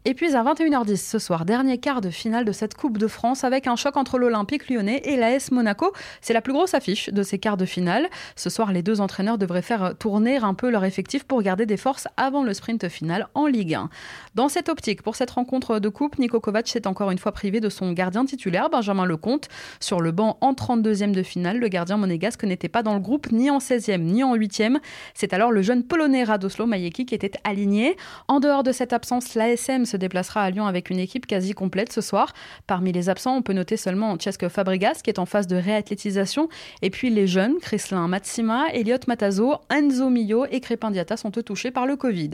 Et 0.06 0.12
puis 0.12 0.36
à 0.36 0.44
21h10 0.44 0.98
ce 0.98 1.18
soir, 1.18 1.46
dernier 1.46 1.78
quart 1.78 2.02
de 2.02 2.10
finale 2.10 2.44
de 2.44 2.52
cette 2.52 2.74
Coupe 2.74 2.98
de 2.98 3.06
France 3.06 3.42
avec 3.42 3.66
un 3.66 3.74
choc 3.74 3.96
entre 3.96 4.18
l'Olympique 4.18 4.68
lyonnais 4.68 5.00
et 5.06 5.16
l'AS 5.16 5.50
Monaco. 5.50 5.94
C'est 6.20 6.34
la 6.34 6.42
plus 6.42 6.52
grosse 6.52 6.74
affiche 6.74 7.08
de 7.08 7.22
ces 7.22 7.38
quarts 7.38 7.56
de 7.56 7.64
finale. 7.64 8.10
Ce 8.36 8.50
soir, 8.50 8.70
les 8.70 8.82
deux 8.82 9.00
entraîneurs 9.00 9.38
devraient 9.38 9.62
faire 9.62 9.94
tourner 9.98 10.36
un 10.36 10.52
peu 10.52 10.68
leur 10.68 10.84
effectif 10.84 11.24
pour 11.24 11.40
garder 11.40 11.64
des 11.64 11.78
forces 11.78 12.06
avant 12.18 12.44
le 12.44 12.52
sprint 12.52 12.86
final 12.90 13.28
en 13.32 13.46
Ligue 13.46 13.72
1. 13.72 13.88
Dans 14.34 14.50
cette 14.50 14.68
optique, 14.68 15.00
pour 15.00 15.16
cette 15.16 15.30
rencontre 15.30 15.78
de 15.78 15.88
Coupe, 15.88 16.18
Nico 16.18 16.38
Kovac 16.38 16.68
s'est 16.68 16.86
encore 16.86 17.10
une 17.10 17.16
fois 17.16 17.32
privé 17.32 17.60
de 17.60 17.70
son 17.70 17.92
gardien 17.92 18.26
titulaire, 18.26 18.68
Benjamin 18.68 19.06
Lecomte. 19.06 19.48
Sur 19.80 20.02
le 20.02 20.12
banc 20.12 20.36
en 20.42 20.52
32e 20.52 21.12
de 21.12 21.22
finale, 21.22 21.58
le 21.58 21.68
gardien 21.68 21.96
monégasque 21.96 22.44
n'était 22.44 22.68
pas 22.68 22.82
dans 22.82 22.92
le 22.92 23.00
groupe 23.00 23.32
ni 23.32 23.50
en 23.50 23.56
16e 23.56 24.02
ni 24.02 24.22
en 24.22 24.36
8e. 24.36 24.80
C'est 25.14 25.32
alors 25.32 25.50
le 25.50 25.62
jeune 25.62 25.82
polonais 25.82 26.24
Radoslo 26.24 26.66
Majeki 26.66 27.06
qui 27.06 27.14
était 27.14 27.32
aligné. 27.42 27.96
En 28.28 28.38
dehors 28.38 28.64
de 28.64 28.70
cette 28.70 28.92
absence, 28.92 29.34
l'ASM 29.34 29.86
se 29.94 29.96
déplacera 29.96 30.43
à 30.43 30.50
Lyon 30.50 30.67
avec 30.67 30.91
une 30.91 30.99
équipe 30.99 31.25
quasi 31.25 31.52
complète 31.52 31.93
ce 31.93 32.00
soir. 32.00 32.32
Parmi 32.67 32.91
les 32.91 33.08
absents, 33.08 33.37
on 33.37 33.43
peut 33.43 33.52
noter 33.52 33.76
seulement 33.76 34.17
Cesco 34.19 34.49
Fabregas 34.49 35.00
qui 35.05 35.11
est 35.11 35.20
en 35.20 35.26
phase 35.26 35.46
de 35.46 35.55
réathlétisation 35.55 36.49
et 36.82 36.91
puis 36.91 37.11
les 37.11 37.29
jeunes, 37.29 37.58
Chrislin 37.61 38.08
Matsima, 38.08 38.67
Elliot 38.73 38.99
Matazo, 39.06 39.55
Enzo 39.70 40.11
Millo 40.11 40.46
et 40.50 40.61
Crépin 40.61 40.91
Diata 40.91 41.17
sont 41.17 41.31
eux 41.37 41.44
touchés 41.44 41.70
par 41.70 41.87
le 41.87 41.94
Covid. 41.94 42.31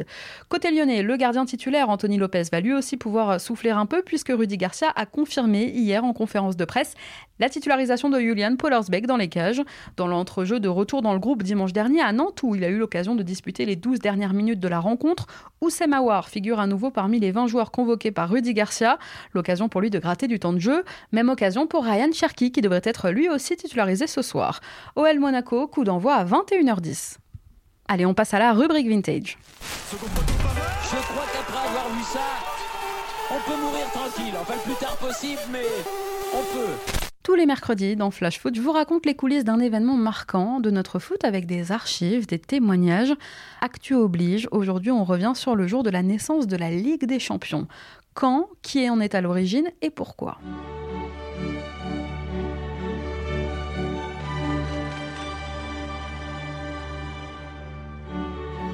Côté 0.49 0.71
lyonnais, 0.71 1.03
le 1.03 1.17
gardien 1.19 1.45
titulaire 1.45 1.91
Anthony 1.91 2.17
Lopez 2.17 2.45
va 2.51 2.61
lui 2.61 2.73
aussi 2.73 2.97
pouvoir 2.97 3.39
souffler 3.39 3.71
un 3.71 3.85
peu 3.85 4.01
puisque 4.03 4.31
Rudy 4.31 4.57
Garcia 4.57 4.91
a 4.97 5.05
confirmé 5.05 5.65
hier 5.65 6.03
en 6.03 6.15
conférence 6.15 6.57
de 6.57 6.65
presse 6.65 6.95
la 7.41 7.49
titularisation 7.49 8.11
de 8.11 8.21
Julian 8.21 8.57
Pollersbeck 8.57 9.07
dans 9.07 9.17
les 9.17 9.29
cages. 9.29 9.63
Dans 9.97 10.07
l'entrejeu 10.07 10.61
de 10.61 10.69
retour 10.69 11.03
dans 11.03 11.15
le 11.15 11.19
groupe 11.19 11.43
dimanche 11.43 11.73
dernier 11.73 12.03
à 12.03 12.13
Nantes 12.13 12.43
où 12.43 12.55
il 12.55 12.65
a 12.65 12.69
eu 12.69 12.79
l'occasion 12.79 13.15
de 13.15 13.23
disputer 13.23 13.65
les 13.65 13.77
12 13.77 13.99
dernières 13.99 14.35
minutes 14.35 14.61
de 14.61 14.69
la 14.69 14.79
rencontre, 14.79 15.27
Oussem 15.61 15.93
Aouar 15.93 16.29
figure 16.29 16.61
à 16.61 16.67
nouveau 16.67 16.91
parmi 16.91 17.19
les 17.19 17.33
20 17.33 17.47
joueurs 17.51 17.71
convoqués 17.71 18.11
par 18.11 18.31
Rudy 18.31 18.55
Garcia. 18.55 18.99
L'occasion 19.35 19.69
pour 19.69 19.83
lui 19.83 19.91
de 19.91 19.99
gratter 19.99 20.27
du 20.27 20.39
temps 20.39 20.55
de 20.55 20.59
jeu. 20.59 20.85
Même 21.13 21.29
occasion 21.29 21.67
pour 21.67 21.85
Ryan 21.85 22.11
Cherky 22.13 22.53
qui 22.53 22.63
devrait 22.63 22.81
être 22.85 23.11
lui 23.11 23.29
aussi 23.29 23.57
titularisé 23.57 24.07
ce 24.07 24.23
soir. 24.23 24.61
OL 24.97 25.19
Monaco, 25.19 25.67
coup 25.67 25.85
d'envoi 25.85 26.15
à 26.15 26.25
21h10. 26.25 27.17
Allez, 27.89 28.07
on 28.07 28.15
passe 28.15 28.33
à 28.35 28.39
la 28.39 28.53
rubrique 28.53 28.89
vintage. 28.89 29.37
Je 29.91 29.97
crois 29.97 31.25
qu'après 31.33 31.69
avoir 31.69 31.89
vu 31.91 32.03
ça, 32.05 32.21
on 33.31 33.51
peut 33.51 33.61
mourir 33.61 33.87
tranquille. 33.93 34.35
Enfin, 34.41 34.55
le 34.55 34.61
plus 34.61 34.75
tard 34.75 34.97
possible, 34.97 35.41
mais 35.53 35.67
on 36.33 36.43
peut. 36.55 37.10
Tous 37.31 37.37
les 37.37 37.47
mercredis 37.47 37.95
dans 37.95 38.11
Flash 38.11 38.41
Foot, 38.41 38.57
je 38.57 38.61
vous 38.61 38.73
raconte 38.73 39.07
les 39.07 39.15
coulisses 39.15 39.45
d'un 39.45 39.61
événement 39.61 39.95
marquant 39.95 40.59
de 40.59 40.69
notre 40.69 40.99
foot 40.99 41.23
avec 41.23 41.47
des 41.47 41.71
archives, 41.71 42.27
des 42.27 42.41
témoignages. 42.41 43.15
Actu 43.61 43.95
oblige, 43.95 44.49
aujourd'hui 44.51 44.91
on 44.91 45.05
revient 45.05 45.31
sur 45.37 45.55
le 45.55 45.69
jour 45.69 45.85
de 45.85 45.91
la 45.91 46.03
naissance 46.03 46.49
de 46.49 46.57
la 46.57 46.73
Ligue 46.73 47.05
des 47.05 47.21
Champions. 47.21 47.69
Quand, 48.15 48.49
qui 48.63 48.91
en 48.91 48.99
est 48.99 49.15
à 49.15 49.21
l'origine 49.21 49.71
et 49.81 49.91
pourquoi? 49.91 50.39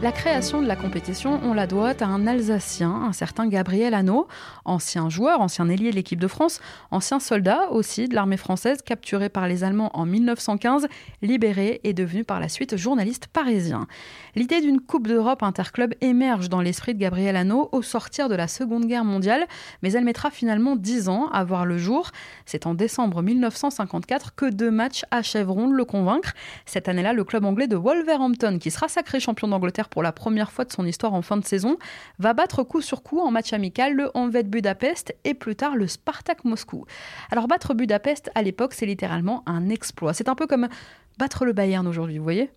La 0.03 0.13
création 0.13 0.61
de 0.61 0.67
la 0.67 0.77
compétition, 0.77 1.41
on 1.43 1.55
la 1.55 1.67
doit 1.67 1.95
à 2.01 2.05
un 2.05 2.27
Alsacien, 2.27 2.91
un 2.91 3.15
certain 3.15 3.49
Gabriel 3.49 3.95
Hanot, 3.95 4.29
ancien 4.67 5.09
joueur, 5.09 5.41
ancien 5.41 5.71
ailier 5.71 5.91
de 5.91 5.97
l'équipe 5.97 6.21
de 6.21 6.29
France, 6.29 6.61
ancien 6.91 7.19
soldat 7.19 7.71
aussi 7.71 8.07
de 8.07 8.15
l'armée 8.15 8.37
française, 8.37 8.83
capturé 8.83 9.31
par 9.31 9.49
les 9.49 9.65
Allemands 9.65 9.91
en 9.95 10.05
1915, 10.05 10.87
libéré 11.23 11.81
et 11.83 11.95
devenu 11.95 12.25
par 12.25 12.41
la 12.41 12.51
suite 12.51 12.77
journaliste 12.77 13.29
parisien. 13.29 13.87
L'idée 14.35 14.61
d'une 14.61 14.81
Coupe 14.81 15.09
d'Europe 15.09 15.43
interclub 15.43 15.95
émerge 16.03 16.51
dans 16.51 16.61
l'esprit 16.61 16.93
de 16.93 17.01
Gabriel 17.01 17.35
Hanot 17.35 17.71
au 17.73 17.81
sortir 17.81 18.29
de 18.29 18.35
la 18.35 18.49
Seconde 18.49 18.85
Guerre 18.85 19.05
mondiale, 19.05 19.47
mais 19.83 19.93
elle 19.93 20.05
mettra 20.05 20.31
finalement 20.31 20.77
dix 20.77 21.09
ans 21.09 21.31
à 21.33 21.43
voir 21.43 21.65
le 21.65 21.79
jour. 21.79 22.11
C'est 22.45 22.67
en 22.67 22.75
décembre 22.75 23.23
1954 23.23 24.35
que 24.35 24.51
deux 24.51 24.71
matchs 24.71 25.05
achèveront 25.11 25.69
de 25.69 25.75
le 25.75 25.87
convaincre. 25.87 26.35
Cette 26.67 26.87
année-là, 26.87 27.15
le 27.15 27.25
club 27.25 27.47
anglais 27.47 27.67
de 27.67 27.77
Wolverhampton, 27.77 28.59
qui 28.61 28.71
sera 28.71 28.89
sacré 28.89 29.21
champion 29.21 29.49
d'Angleterre 29.49 29.86
pour 29.89 30.03
la 30.03 30.13
première 30.13 30.53
fois 30.53 30.65
de 30.65 30.73
son 30.73 30.87
histoire 30.87 31.15
en 31.15 31.23
fin 31.23 31.37
de 31.37 31.45
saison, 31.45 31.77
va 32.19 32.33
battre 32.33 32.63
coup 32.63 32.81
sur 32.81 33.03
coup 33.03 33.21
en 33.21 33.31
match 33.31 33.53
amical 33.53 33.95
le 33.95 34.11
Honved 34.15 34.49
Budapest 34.49 35.15
et 35.25 35.35
plus 35.35 35.57
tard 35.57 35.77
le 35.77 35.87
Spartak 35.87 36.45
Moscou. 36.45 36.87
Alors 37.31 37.49
battre 37.49 37.75
Budapest 37.75 38.31
à 38.35 38.43
l'époque, 38.43 38.75
c'est 38.75 38.87
littéralement 38.87 39.43
un 39.47 39.69
exploit. 39.69 40.15
C'est 40.15 40.29
un 40.29 40.35
peu 40.35 40.47
comme 40.47 40.69
battre 41.19 41.45
le 41.45 41.53
Bayern 41.53 41.87
aujourd'hui, 41.87 42.19
vous 42.19 42.25
voyez 42.25 42.51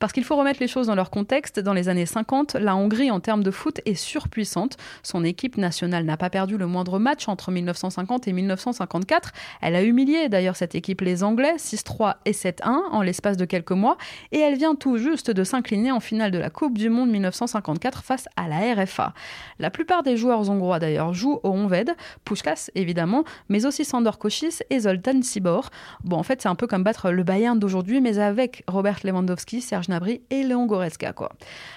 Parce 0.00 0.12
qu'il 0.12 0.24
faut 0.24 0.36
remettre 0.36 0.60
les 0.60 0.68
choses 0.68 0.86
dans 0.86 0.94
leur 0.94 1.10
contexte. 1.10 1.60
Dans 1.60 1.74
les 1.74 1.88
années 1.88 2.06
50, 2.06 2.54
la 2.54 2.74
Hongrie, 2.74 3.10
en 3.10 3.20
termes 3.20 3.42
de 3.42 3.50
foot, 3.50 3.80
est 3.84 3.94
surpuissante. 3.94 4.76
Son 5.02 5.22
équipe 5.22 5.58
nationale 5.58 6.04
n'a 6.04 6.16
pas 6.16 6.30
perdu 6.30 6.56
le 6.56 6.66
moindre 6.66 6.98
match 6.98 7.28
entre 7.28 7.50
1950 7.50 8.26
et 8.28 8.32
1954. 8.32 9.32
Elle 9.60 9.76
a 9.76 9.82
humilié 9.82 10.28
d'ailleurs 10.28 10.56
cette 10.56 10.74
équipe, 10.74 11.02
les 11.02 11.22
Anglais, 11.22 11.56
6-3 11.58 12.14
et 12.24 12.32
7-1 12.32 12.84
en 12.90 13.02
l'espace 13.02 13.36
de 13.36 13.44
quelques 13.44 13.72
mois. 13.72 13.98
Et 14.32 14.38
elle 14.38 14.56
vient 14.56 14.74
tout 14.74 14.96
juste 14.96 15.30
de 15.30 15.44
s'incliner 15.44 15.92
en 15.92 16.00
finale 16.00 16.30
de 16.30 16.38
la 16.38 16.48
Coupe 16.48 16.78
du 16.78 16.88
Monde 16.88 17.10
1954 17.10 18.02
face 18.02 18.28
à 18.36 18.48
la 18.48 18.74
RFA. 18.74 19.12
La 19.58 19.70
plupart 19.70 20.02
des 20.02 20.16
joueurs 20.16 20.48
hongrois 20.48 20.78
d'ailleurs 20.78 21.12
jouent 21.12 21.40
au 21.42 21.50
Honved, 21.50 21.94
Pushkas 22.24 22.70
évidemment, 22.74 23.24
mais 23.48 23.66
aussi 23.66 23.84
Sandor 23.84 24.18
Kochis 24.18 24.60
et 24.70 24.80
Zoltan 24.80 25.20
Sibor. 25.22 25.70
Bon, 26.02 26.16
en 26.16 26.22
fait, 26.22 26.40
c'est 26.40 26.48
un 26.48 26.54
peu 26.54 26.66
comme 26.66 26.82
battre 26.82 27.10
le 27.10 27.22
Bayern 27.22 27.58
d'aujourd'hui, 27.58 28.00
mais 28.06 28.18
avec 28.20 28.62
Robert 28.68 29.00
Lewandowski, 29.02 29.60
Serge 29.60 29.88
Nabry 29.88 30.20
et 30.30 30.44
Léon 30.44 30.66
Goretzka. 30.66 31.12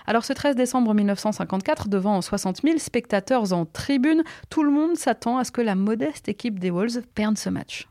Alors 0.06 0.24
ce 0.24 0.32
13 0.32 0.56
décembre 0.56 0.94
1954, 0.94 1.88
devant 1.88 2.22
60 2.22 2.62
000 2.64 2.78
spectateurs 2.78 3.52
en 3.52 3.66
tribune, 3.66 4.22
tout 4.52 4.62
le 4.62 4.70
monde 4.70 4.96
s'attend 4.96 5.40
à 5.40 5.44
ce 5.44 5.52
que 5.52 5.62
la 5.62 5.74
modeste 5.74 6.30
équipe 6.30 6.60
des 6.60 6.70
Wolves 6.70 7.02
perde 7.16 7.40
ce 7.40 7.50
match. 7.50 7.88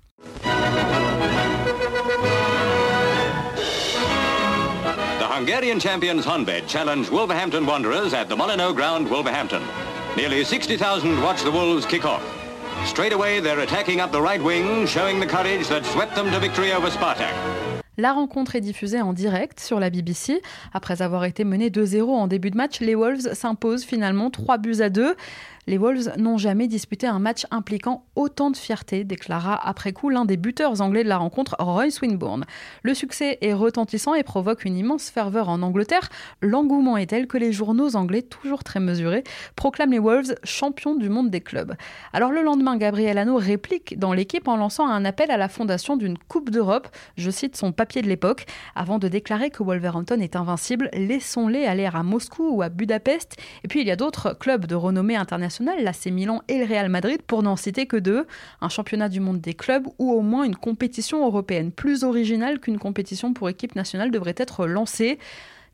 The 5.19 5.27
Hungarian 5.29 5.81
champions 5.81 6.25
Honved 6.25 6.69
challenge 6.69 7.11
Wolverhampton 7.11 7.67
Wanderers 7.67 8.15
at 8.15 8.27
the 8.27 8.37
Molyneux 8.37 8.73
Ground, 8.73 9.09
Wolverhampton. 9.09 9.63
Nearly 10.17 10.45
60,000 10.45 11.21
watch 11.25 11.43
the 11.43 11.51
Wolves 11.51 11.85
kick 11.87 12.05
off. 12.05 12.23
Straight 12.85 13.13
away, 13.13 13.41
they're 13.41 13.61
attacking 13.61 13.99
up 14.01 14.13
the 14.13 14.23
right 14.23 14.41
wing, 14.41 14.87
showing 14.87 15.19
the 15.19 15.27
courage 15.27 15.67
that 15.67 15.85
swept 15.87 16.15
them 16.15 16.31
to 16.31 16.39
victory 16.39 16.73
over 16.73 16.89
Spartak. 16.89 17.35
La 18.01 18.13
rencontre 18.13 18.55
est 18.55 18.61
diffusée 18.61 19.01
en 19.01 19.13
direct 19.13 19.59
sur 19.59 19.81
la 19.81 19.91
BBC. 19.91 20.41
Après 20.73 21.03
avoir 21.03 21.25
été 21.25 21.43
menée 21.43 21.69
2-0 21.69 22.05
en 22.05 22.29
début 22.29 22.53
de 22.53 22.57
match, 22.57 22.79
les 22.79 22.95
Wolves 22.95 23.35
s'imposent 23.35 23.83
finalement 23.83 24.31
3 24.31 24.59
buts 24.59 24.81
à 24.81 24.89
2. 24.89 25.17
Les 25.69 25.77
Wolves 25.77 26.15
n'ont 26.17 26.39
jamais 26.39 26.67
disputé 26.67 27.07
un 27.07 27.19
match 27.19 27.45
impliquant 27.51 28.07
autant 28.17 28.51
de 28.51 28.57
fierté, 28.57 29.05
déclara 29.05 29.69
après 29.69 29.93
coup 29.93 30.09
l'un 30.09 30.25
des 30.25 30.39
buteurs 30.39 30.81
anglais 30.81 31.05
de 31.05 31.11
la 31.11 31.19
rencontre, 31.19 31.57
Roy 31.59 31.91
Swinburne. 31.91 32.47
Le 32.83 32.95
succès 32.95 33.37
est 33.43 33.53
retentissant 33.53 34.15
et 34.15 34.23
provoque 34.23 34.65
une 34.65 34.79
immense 34.79 35.11
ferveur 35.11 35.51
en 35.51 35.61
Angleterre. 35.61 36.09
L'engouement 36.41 36.97
est 36.97 37.11
tel 37.11 37.27
que 37.27 37.37
les 37.37 37.53
journaux 37.53 37.97
anglais, 37.97 38.23
toujours 38.23 38.65
très 38.65 38.81
mesurés, 38.81 39.25
proclament 39.57 39.91
les 39.91 39.99
Wolves 39.99 40.37
champions 40.43 40.95
du 40.95 41.11
monde 41.11 41.29
des 41.29 41.43
clubs. 41.43 41.75
Alors 42.15 42.33
le 42.33 42.41
lendemain, 42.41 42.79
Gabriel 42.79 43.19
Hanot 43.19 43.37
réplique 43.37 43.99
dans 43.99 44.15
l'équipe 44.15 44.49
en 44.49 44.57
lançant 44.57 44.89
un 44.89 45.05
appel 45.05 45.31
à 45.31 45.37
la 45.37 45.51
fondation 45.51 45.99
d'une 45.99 46.17
Coupe 46.17 46.49
d'Europe. 46.49 46.89
Je 47.19 47.31
cite 47.31 47.59
son 47.59 47.73
papier 47.73 48.01
de 48.01 48.09
l'époque. 48.09 48.47
Avant 48.75 48.99
de 48.99 49.07
déclarer 49.07 49.51
que 49.51 49.63
Wolverhampton 49.63 50.21
est 50.21 50.35
invincible, 50.35 50.89
laissons-les 50.95 51.67
aller 51.67 51.85
à 51.85 52.03
Moscou 52.03 52.49
ou 52.53 52.63
à 52.63 52.71
Budapest. 52.71 53.37
Et 53.65 53.69
puis 53.69 53.83
il 53.83 53.87
y 53.87 53.91
a 53.91 53.97
d'autres 53.97 54.33
clubs 54.33 54.65
de 54.65 54.75
renommée 54.75 55.17
internationale 55.17 55.58
l'AC 55.61 56.07
Milan 56.07 56.43
et 56.49 56.59
le 56.59 56.65
Real 56.65 56.89
Madrid, 56.89 57.23
pour 57.23 57.43
n'en 57.43 57.57
citer 57.57 57.87
que 57.87 57.97
deux, 57.97 58.27
un 58.61 58.69
championnat 58.69 59.09
du 59.09 59.21
monde 59.21 59.41
des 59.41 59.55
clubs 59.55 59.87
ou 59.99 60.13
au 60.13 60.23
moins 60.23 60.45
une 60.45 60.57
compétition 60.57 61.25
européenne 61.27 61.73
plus 61.73 62.05
originale 62.05 62.61
qu'une 62.61 62.79
compétition 62.79 63.33
pour 63.33 63.49
équipe 63.49 63.77
nationale 63.77 64.11
devrait 64.11 64.35
être 64.37 64.67
lancée. 64.67 65.19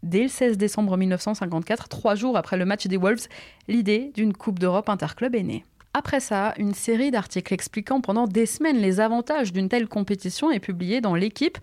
Dès 0.02 0.24
le 0.24 0.28
16 0.28 0.58
décembre 0.58 0.96
1954, 0.96 1.88
trois 1.88 2.14
jours 2.14 2.36
après 2.36 2.56
le 2.56 2.64
match 2.66 2.86
des 2.86 2.98
Wolves, 2.98 3.26
l'idée 3.68 4.12
d'une 4.14 4.34
Coupe 4.34 4.58
d'Europe 4.58 4.88
interclub 4.88 5.34
est 5.34 5.42
née. 5.42 5.64
Après 5.96 6.18
ça, 6.18 6.54
une 6.58 6.74
série 6.74 7.12
d'articles 7.12 7.54
expliquant 7.54 8.00
pendant 8.00 8.26
des 8.26 8.46
semaines 8.46 8.78
les 8.78 8.98
avantages 8.98 9.52
d'une 9.52 9.68
telle 9.68 9.86
compétition 9.86 10.50
est 10.50 10.58
publiée 10.58 11.00
dans 11.00 11.14
l'équipe 11.14 11.56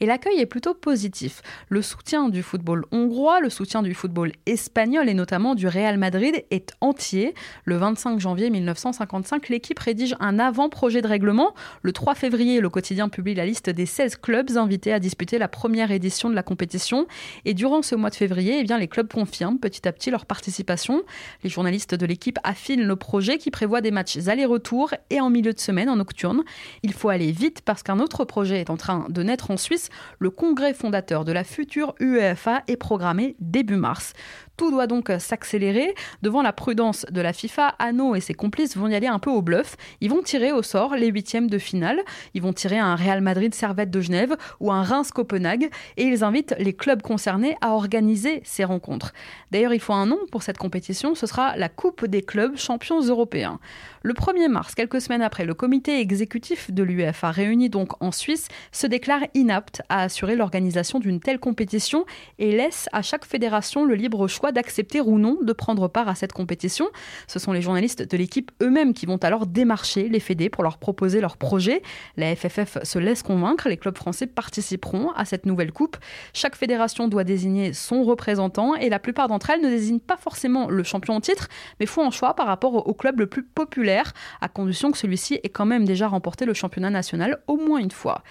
et 0.00 0.04
l'accueil 0.04 0.40
est 0.40 0.46
plutôt 0.46 0.74
positif. 0.74 1.40
Le 1.70 1.80
soutien 1.80 2.28
du 2.28 2.42
football 2.42 2.84
hongrois, 2.92 3.40
le 3.40 3.48
soutien 3.48 3.80
du 3.80 3.94
football 3.94 4.32
espagnol 4.44 5.08
et 5.08 5.14
notamment 5.14 5.54
du 5.54 5.66
Real 5.66 5.96
Madrid 5.96 6.44
est 6.50 6.74
entier. 6.82 7.32
Le 7.64 7.78
25 7.78 8.20
janvier 8.20 8.50
1955, 8.50 9.48
l'équipe 9.48 9.78
rédige 9.78 10.14
un 10.20 10.38
avant-projet 10.38 11.00
de 11.00 11.08
règlement. 11.08 11.54
Le 11.80 11.92
3 11.92 12.14
février, 12.14 12.60
le 12.60 12.68
quotidien 12.68 13.08
publie 13.08 13.34
la 13.34 13.46
liste 13.46 13.70
des 13.70 13.86
16 13.86 14.16
clubs 14.16 14.58
invités 14.58 14.92
à 14.92 14.98
disputer 14.98 15.38
la 15.38 15.48
première 15.48 15.92
édition 15.92 16.28
de 16.28 16.34
la 16.34 16.42
compétition. 16.42 17.06
Et 17.46 17.54
durant 17.54 17.80
ce 17.80 17.94
mois 17.94 18.10
de 18.10 18.16
février, 18.16 18.58
eh 18.60 18.64
bien, 18.64 18.76
les 18.76 18.88
clubs 18.88 19.10
confirment 19.10 19.58
petit 19.58 19.88
à 19.88 19.92
petit 19.92 20.10
leur 20.10 20.26
participation. 20.26 21.04
Les 21.42 21.48
journalistes 21.48 21.94
de 21.94 22.04
l'équipe 22.04 22.38
affinent 22.44 22.84
le 22.84 22.96
projet 22.96 23.38
qui 23.38 23.50
prévoit 23.50 23.77
des 23.80 23.90
matchs 23.90 24.18
aller-retour 24.26 24.94
et 25.10 25.20
en 25.20 25.30
milieu 25.30 25.52
de 25.52 25.60
semaine 25.60 25.88
en 25.88 25.96
nocturne. 25.96 26.42
Il 26.82 26.92
faut 26.92 27.08
aller 27.08 27.32
vite 27.32 27.62
parce 27.64 27.82
qu'un 27.82 27.98
autre 27.98 28.24
projet 28.24 28.60
est 28.60 28.70
en 28.70 28.76
train 28.76 29.06
de 29.08 29.22
naître 29.22 29.50
en 29.50 29.56
Suisse. 29.56 29.88
Le 30.18 30.30
congrès 30.30 30.74
fondateur 30.74 31.24
de 31.24 31.32
la 31.32 31.44
future 31.44 31.94
UEFA 32.00 32.62
est 32.66 32.76
programmé 32.76 33.36
début 33.40 33.76
mars. 33.76 34.12
Tout 34.58 34.72
doit 34.72 34.88
donc 34.88 35.12
s'accélérer. 35.20 35.94
Devant 36.20 36.42
la 36.42 36.52
prudence 36.52 37.06
de 37.10 37.20
la 37.20 37.32
FIFA, 37.32 37.76
Anno 37.78 38.16
et 38.16 38.20
ses 38.20 38.34
complices 38.34 38.76
vont 38.76 38.88
y 38.88 38.94
aller 38.94 39.06
un 39.06 39.20
peu 39.20 39.30
au 39.30 39.40
bluff. 39.40 39.76
Ils 40.00 40.10
vont 40.10 40.20
tirer 40.20 40.50
au 40.50 40.62
sort 40.62 40.96
les 40.96 41.06
huitièmes 41.06 41.48
de 41.48 41.58
finale. 41.58 42.00
Ils 42.34 42.42
vont 42.42 42.52
tirer 42.52 42.76
un 42.76 42.96
Real 42.96 43.20
Madrid 43.20 43.54
Servette 43.54 43.90
de 43.90 44.00
Genève 44.00 44.36
ou 44.58 44.72
un 44.72 44.82
Reims 44.82 45.12
Copenhague 45.12 45.70
et 45.96 46.02
ils 46.02 46.24
invitent 46.24 46.56
les 46.58 46.72
clubs 46.72 47.02
concernés 47.02 47.56
à 47.60 47.70
organiser 47.70 48.42
ces 48.44 48.64
rencontres. 48.64 49.12
D'ailleurs, 49.52 49.74
il 49.74 49.80
faut 49.80 49.92
un 49.92 50.06
nom 50.06 50.18
pour 50.32 50.42
cette 50.42 50.58
compétition. 50.58 51.14
Ce 51.14 51.28
sera 51.28 51.56
la 51.56 51.68
Coupe 51.68 52.04
des 52.04 52.22
clubs 52.22 52.56
champions 52.56 53.00
européens. 53.00 53.60
Le 54.02 54.14
1er 54.14 54.48
mars, 54.48 54.76
quelques 54.76 55.00
semaines 55.00 55.22
après, 55.22 55.44
le 55.44 55.54
comité 55.54 56.00
exécutif 56.00 56.70
de 56.70 56.84
l'UEFA, 56.84 57.32
réuni 57.32 57.68
donc 57.68 58.00
en 58.00 58.12
Suisse, 58.12 58.46
se 58.70 58.86
déclare 58.86 59.22
inapte 59.34 59.82
à 59.88 60.02
assurer 60.02 60.36
l'organisation 60.36 61.00
d'une 61.00 61.18
telle 61.18 61.40
compétition 61.40 62.04
et 62.38 62.52
laisse 62.52 62.88
à 62.92 63.02
chaque 63.02 63.24
fédération 63.24 63.84
le 63.84 63.96
libre 63.96 64.28
choix 64.28 64.52
d'accepter 64.52 65.00
ou 65.00 65.18
non 65.18 65.36
de 65.42 65.52
prendre 65.52 65.88
part 65.88 66.08
à 66.08 66.14
cette 66.14 66.32
compétition. 66.32 66.88
Ce 67.26 67.40
sont 67.40 67.52
les 67.52 67.60
journalistes 67.60 68.08
de 68.08 68.16
l'équipe 68.16 68.52
eux-mêmes 68.62 68.94
qui 68.94 69.04
vont 69.04 69.16
alors 69.16 69.46
démarcher 69.46 70.08
les 70.08 70.20
fédés 70.20 70.48
pour 70.48 70.62
leur 70.62 70.78
proposer 70.78 71.20
leur 71.20 71.36
projet. 71.36 71.82
La 72.16 72.34
FFF 72.36 72.78
se 72.84 72.98
laisse 73.00 73.24
convaincre, 73.24 73.68
les 73.68 73.76
clubs 73.76 73.98
français 73.98 74.28
participeront 74.28 75.10
à 75.10 75.24
cette 75.24 75.44
nouvelle 75.44 75.72
coupe. 75.72 75.96
Chaque 76.32 76.54
fédération 76.54 77.08
doit 77.08 77.24
désigner 77.24 77.72
son 77.72 78.04
représentant 78.04 78.76
et 78.76 78.88
la 78.90 79.00
plupart 79.00 79.26
d'entre 79.26 79.50
elles 79.50 79.62
ne 79.62 79.68
désignent 79.68 79.98
pas 79.98 80.16
forcément 80.16 80.68
le 80.68 80.84
champion 80.84 81.14
en 81.14 81.20
titre, 81.20 81.48
mais 81.80 81.86
font 81.86 82.06
un 82.06 82.10
choix 82.10 82.34
par 82.34 82.46
rapport 82.46 82.86
au 82.86 82.94
club 82.94 83.18
le 83.18 83.26
plus 83.26 83.42
populaire, 83.58 84.12
à 84.40 84.46
condition 84.46 84.92
que 84.92 84.98
celui-ci 84.98 85.40
ait 85.42 85.48
quand 85.48 85.66
même 85.66 85.84
déjà 85.84 86.06
remporté 86.06 86.44
le 86.44 86.54
championnat 86.54 86.90
national 86.90 87.38
au 87.48 87.56
moins 87.56 87.80
une 87.80 87.90
fois. 87.90 88.22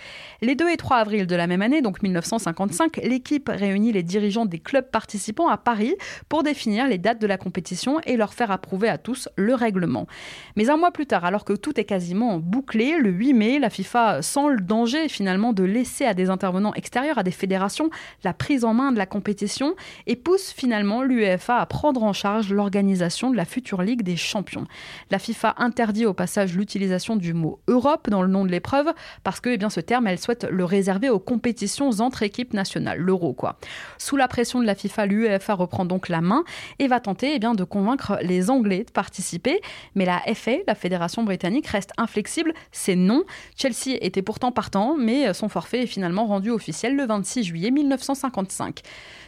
Les 0.41 0.55
2 0.55 0.69
et 0.69 0.77
3 0.77 0.95
avril 0.95 1.27
de 1.27 1.35
la 1.35 1.47
même 1.47 1.61
année, 1.61 1.81
donc 1.81 2.01
1955, 2.01 2.95
l'équipe 3.03 3.49
réunit 3.53 3.91
les 3.91 4.03
dirigeants 4.03 4.45
des 4.45 4.59
clubs 4.59 4.89
participants 4.89 5.49
à 5.49 5.57
Paris 5.57 5.95
pour 6.29 6.43
définir 6.43 6.87
les 6.87 6.97
dates 6.97 7.19
de 7.19 7.27
la 7.27 7.37
compétition 7.37 7.99
et 8.05 8.15
leur 8.15 8.33
faire 8.33 8.51
approuver 8.51 8.87
à 8.87 8.97
tous 8.97 9.27
le 9.35 9.53
règlement. 9.53 10.07
Mais 10.55 10.69
un 10.69 10.77
mois 10.77 10.91
plus 10.91 11.07
tard, 11.07 11.25
alors 11.25 11.43
que 11.43 11.51
tout 11.51 11.77
est 11.77 11.83
quasiment 11.83 12.37
bouclé, 12.37 12.97
le 12.97 13.09
8 13.09 13.33
mai, 13.33 13.59
la 13.59 13.69
FIFA 13.69 14.21
sent 14.21 14.47
le 14.49 14.61
danger 14.61 15.09
finalement 15.09 15.51
de 15.51 15.65
laisser 15.65 16.05
à 16.05 16.13
des 16.13 16.29
intervenants 16.29 16.73
extérieurs, 16.73 17.17
à 17.17 17.23
des 17.23 17.31
fédérations, 17.31 17.89
la 18.23 18.33
prise 18.33 18.63
en 18.63 18.73
main 18.73 18.93
de 18.93 18.97
la 18.97 19.05
compétition 19.05 19.75
et 20.05 20.15
pousse 20.15 20.53
finalement 20.53 21.01
l'UEFA 21.01 21.57
à 21.57 21.65
prendre 21.65 22.01
en 22.03 22.13
charge 22.13 22.53
l'organisation 22.53 23.29
de 23.29 23.35
la 23.35 23.43
future 23.43 23.81
Ligue 23.81 24.03
des 24.03 24.15
champions. 24.15 24.65
La 25.11 25.16
La 25.17 25.23
FIFA 25.23 25.55
interdit 25.57 26.05
au 26.05 26.13
passage 26.13 26.55
l'utilisation 26.55 27.15
du 27.15 27.33
mot 27.33 27.59
Europe 27.67 28.07
dans 28.07 28.21
le 28.21 28.27
nom 28.27 28.45
de 28.45 28.51
l'épreuve 28.51 28.93
parce 29.23 29.39
que 29.39 29.49
eh 29.49 29.57
bien, 29.57 29.71
ce 29.71 29.79
terme, 29.79 30.05
elle 30.05 30.19
souhaite 30.19 30.45
le 30.47 30.63
réserver 30.63 31.09
aux 31.09 31.17
compétitions 31.17 31.89
entre 32.01 32.21
équipes 32.21 32.53
nationales, 32.53 32.99
l'euro 32.99 33.33
quoi. 33.33 33.57
Sous 33.97 34.15
la 34.15 34.27
pression 34.27 34.61
de 34.61 34.65
la 34.67 34.75
FIFA, 34.75 35.07
l'UEFA 35.07 35.55
reprend 35.55 35.85
donc 35.85 36.07
la 36.07 36.21
main 36.21 36.43
et 36.77 36.85
va 36.85 36.99
tenter 36.99 37.33
eh 37.33 37.39
de 37.39 37.63
convaincre 37.63 38.19
les 38.21 38.51
Anglais 38.51 38.83
de 38.83 38.91
participer. 38.91 39.59
Mais 39.95 40.05
la 40.05 40.21
FA, 40.35 40.57
la 40.67 40.75
Fédération 40.75 41.23
britannique, 41.23 41.65
reste 41.65 41.93
inflexible, 41.97 42.53
c'est 42.71 42.95
non. 42.95 43.23
Chelsea 43.55 43.97
était 43.99 44.21
pourtant 44.21 44.51
partant, 44.51 44.97
mais 44.99 45.33
son 45.33 45.49
forfait 45.49 45.81
est 45.81 45.87
finalement 45.87 46.27
rendu 46.27 46.51
officiel 46.51 46.95
le 46.95 47.07
26 47.07 47.43
juillet 47.43 47.71
1955. 47.71 48.83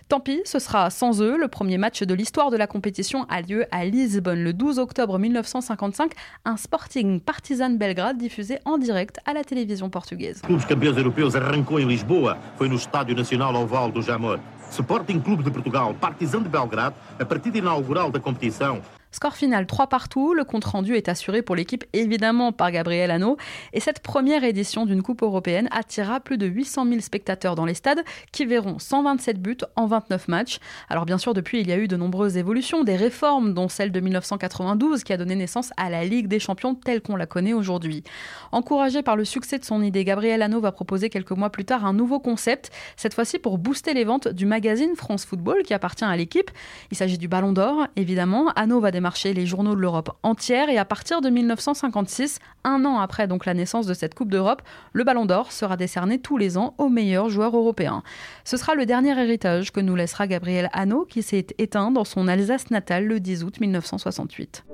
Tant 0.09 0.19
pis, 0.19 0.41
ce 0.43 0.57
sera 0.57 0.89
sans 0.89 1.21
eux. 1.21 1.37
Le 1.37 1.47
premier 1.47 1.77
match 1.77 2.01
de 2.01 2.15
l'histoire 2.15 2.49
de 2.49 2.57
la 2.57 2.65
compétition 2.65 3.27
a 3.29 3.41
lieu 3.41 3.67
à 3.69 3.85
Lisbonne 3.85 4.43
le 4.43 4.53
12 4.53 4.79
octobre 4.79 5.19
1955, 5.19 6.13
un 6.45 6.57
Sporting 6.57 7.19
Partizan 7.19 7.69
Belgrade 7.77 8.17
diffusé 8.17 8.57
en 8.65 8.79
direct 8.79 9.19
à 9.27 9.33
la 9.35 9.43
télévision 9.43 9.91
portugaise. 9.91 10.41
Clubes 10.41 10.65
campeões 10.65 10.97
europeus 10.97 11.35
arrancou 11.35 11.77
em 11.77 11.85
Lisboa, 11.85 12.39
foi 12.57 12.67
no 12.67 12.75
Estádio 12.75 13.15
Nacional 13.15 13.55
Oval 13.55 13.91
do 13.91 14.01
Jamor. 14.01 14.39
Sporting 14.71 15.21
Clube 15.21 15.43
de 15.43 15.51
Portugal, 15.51 15.93
Partizan 16.01 16.41
de 16.41 16.49
Belgrade, 16.49 16.95
a 17.19 17.25
partida 17.25 17.59
inaugural 17.59 18.09
da 18.09 18.19
competição. 18.19 18.81
Score 19.11 19.35
final 19.35 19.65
3 19.65 19.87
partout, 19.87 20.35
le 20.35 20.43
compte-rendu 20.43 20.95
est 20.95 21.09
assuré 21.09 21.41
pour 21.41 21.55
l'équipe 21.55 21.83
évidemment 21.93 22.51
par 22.51 22.69
Gabriel 22.69 23.09
Hanno 23.09 23.37
et 23.73 23.79
cette 23.79 24.01
première 24.01 24.43
édition 24.43 24.85
d'une 24.85 25.01
Coupe 25.01 25.23
européenne 25.23 25.67
attira 25.71 26.19
plus 26.19 26.37
de 26.37 26.45
800 26.45 26.85
000 26.85 26.99
spectateurs 26.99 27.55
dans 27.55 27.65
les 27.65 27.73
stades 27.73 28.03
qui 28.31 28.45
verront 28.45 28.77
127 28.77 29.41
buts 29.41 29.57
en 29.75 29.87
29 29.87 30.27
matchs. 30.27 30.59
Alors 30.89 31.05
bien 31.05 31.17
sûr 31.17 31.33
depuis 31.33 31.59
il 31.59 31.67
y 31.67 31.71
a 31.71 31.77
eu 31.77 31.87
de 31.87 31.97
nombreuses 31.97 32.37
évolutions, 32.37 32.83
des 32.83 32.95
réformes 32.95 33.55
dont 33.55 33.67
celle 33.67 33.91
de 33.91 33.99
1992 33.99 35.03
qui 35.03 35.11
a 35.11 35.17
donné 35.17 35.35
naissance 35.35 35.71
à 35.75 35.89
la 35.89 36.05
Ligue 36.05 36.27
des 36.27 36.39
Champions 36.39 36.75
telle 36.75 37.01
qu'on 37.01 37.15
la 37.15 37.25
connaît 37.25 37.53
aujourd'hui. 37.53 38.03
Encouragé 38.51 39.01
par 39.01 39.15
le 39.15 39.25
succès 39.25 39.57
de 39.57 39.65
son 39.65 39.81
idée, 39.81 40.03
Gabriel 40.03 40.43
Hanno 40.43 40.61
va 40.61 40.71
proposer 40.71 41.09
quelques 41.09 41.31
mois 41.31 41.49
plus 41.49 41.65
tard 41.65 41.83
un 41.83 41.93
nouveau 41.93 42.19
concept, 42.19 42.69
cette 42.95 43.15
fois-ci 43.15 43.39
pour 43.39 43.57
booster 43.57 43.95
les 43.95 44.03
ventes 44.03 44.27
du 44.27 44.45
magazine 44.45 44.95
France 44.95 45.25
Football 45.25 45.63
qui 45.63 45.73
appartient 45.73 46.05
à 46.05 46.15
l'équipe. 46.15 46.51
Il 46.91 46.97
s'agit 46.97 47.17
du 47.17 47.27
Ballon 47.27 47.53
d'Or 47.53 47.87
évidemment. 47.95 48.51
Hanno 48.55 48.79
va 48.79 48.91
démarcher 48.99 49.33
les 49.33 49.45
journaux 49.45 49.75
de 49.75 49.79
l'Europe 49.79 50.11
entière 50.23 50.67
et 50.67 50.77
à 50.77 50.83
partir 50.83 51.21
de 51.21 51.29
1956, 51.29 52.39
un 52.65 52.83
an 52.83 52.99
après 52.99 53.29
donc 53.29 53.45
la 53.45 53.53
naissance 53.53 53.85
de 53.85 53.93
cette 53.93 54.13
Coupe 54.13 54.29
d'Europe, 54.29 54.61
le 54.91 55.05
Ballon 55.05 55.25
d'Or 55.25 55.53
sera 55.53 55.77
décerné 55.77 56.19
tous 56.19 56.37
les 56.37 56.57
ans 56.57 56.75
aux 56.77 56.89
meilleurs 56.89 57.29
joueurs 57.29 57.55
européens. 57.55 58.03
Ce 58.43 58.57
sera 58.57 58.75
le 58.75 58.85
dernier 58.85 59.17
héritage 59.17 59.71
que 59.71 59.79
nous 59.79 59.95
laissera 59.95 60.27
Gabriel 60.27 60.69
Hanno 60.73 61.05
qui 61.05 61.23
s'est 61.23 61.47
éteint 61.59 61.91
dans 61.91 62.03
son 62.03 62.27
Alsace 62.27 62.71
natale 62.71 63.05
le 63.05 63.21
10 63.21 63.45
août 63.45 63.61
1968. 63.61 64.65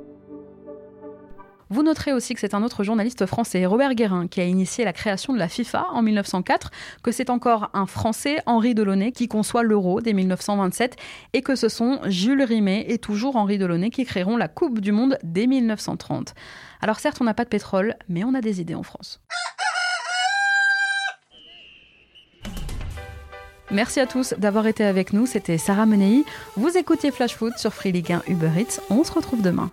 Vous 1.70 1.82
noterez 1.82 2.14
aussi 2.14 2.36
que 2.36 2.40
c'est 2.40 2.54
un 2.54 2.62
autre 2.62 2.84
journaliste 2.84 3.26
français, 3.26 3.66
Robert 3.66 3.96
Guérin, 3.96 4.28
qui 4.28 4.40
a 4.40 4.46
initié 4.46 4.86
la 4.86 4.94
création 4.94 5.34
de 5.34 5.40
la 5.40 5.48
FIFA 5.48 5.88
en 5.92 6.04
1904, 6.04 6.70
que 7.02 7.12
c'est 7.12 7.32
encore 7.32 7.72
un 7.74 7.88
Français, 7.88 8.38
Henri 8.46 8.76
Delaunay, 8.76 9.12
qui 9.12 9.28
conçoit 9.28 9.64
l'euro 9.64 10.00
dès 10.00 10.14
1927, 10.14 10.96
et 11.34 11.42
que 11.42 11.56
ce 11.56 11.68
sont 11.68 12.00
Jules 12.06 12.44
Rimet 12.44 12.86
et 12.88 13.00
toujours 13.00 13.36
Henri 13.36 13.58
Delaunay 13.58 13.90
qui 13.90 14.06
créeront 14.06 14.38
la 14.38 14.48
Coupe 14.48 14.80
du 14.80 14.92
Monde 14.92 15.18
dès 15.24 15.48
1930. 15.48 16.36
Alors 16.82 17.00
certes, 17.00 17.18
on 17.22 17.24
n'a 17.24 17.34
pas 17.34 17.46
de 17.46 17.50
pétrole, 17.50 17.96
mais 18.10 18.24
on 18.24 18.36
a 18.36 18.42
des 18.42 18.62
idées 18.62 18.76
en 18.76 18.84
France. 18.84 19.22
Merci 23.72 24.00
à 24.00 24.06
tous 24.06 24.36
d'avoir 24.38 24.68
été 24.68 24.84
avec 24.84 25.12
nous, 25.14 25.26
c'était 25.26 25.58
Sarah 25.58 25.88
Menei. 25.88 26.24
Vous 26.56 26.78
écoutiez 26.78 27.10
Flash 27.10 27.36
Foot 27.36 27.54
sur 27.58 27.74
Free 27.74 27.92
Ligue 27.92 28.12
1 28.12 28.22
Uber 28.28 28.52
Eats. 28.56 28.80
On 28.92 29.04
se 29.04 29.12
retrouve 29.12 29.42
demain. 29.42 29.72